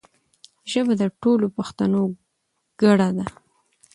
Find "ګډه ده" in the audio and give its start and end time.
2.81-3.25